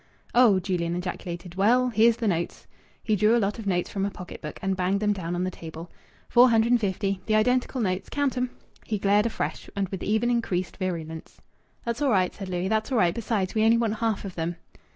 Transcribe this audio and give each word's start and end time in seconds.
"Oh!" 0.33 0.57
Julian 0.59 0.95
ejaculated. 0.95 1.53
"Well, 1.53 1.89
here's 1.89 2.17
the 2.17 2.27
notes." 2.27 2.65
He 3.03 3.15
drew 3.15 3.35
a 3.37 3.37
lot 3.37 3.59
of 3.59 3.67
notes 3.67 3.91
from 3.91 4.03
a 4.03 4.09
pocket 4.09 4.41
book 4.41 4.57
and 4.63 4.75
banged 4.75 4.99
them 4.99 5.13
down 5.13 5.35
on 5.35 5.43
the 5.43 5.51
table. 5.51 5.91
"Four 6.27 6.49
hundred 6.49 6.71
and 6.71 6.81
fifty. 6.81 7.21
The 7.27 7.35
identical 7.35 7.81
notes. 7.81 8.09
Count 8.09 8.35
'em." 8.35 8.49
He 8.83 8.97
glared 8.97 9.27
afresh, 9.27 9.69
and 9.75 9.87
with 9.89 10.01
even 10.01 10.31
increased 10.31 10.77
virulence. 10.77 11.39
"That's 11.85 12.01
all 12.01 12.09
right," 12.09 12.33
said 12.33 12.49
Louis. 12.49 12.67
"That's 12.67 12.91
all 12.91 12.97
right. 12.97 13.13
Besides, 13.13 13.53
we 13.53 13.63
only 13.63 13.77
want 13.77 13.97
half 13.97 14.25
of 14.25 14.33
them." 14.33 14.55